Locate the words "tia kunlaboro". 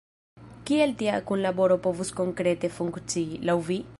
1.01-1.77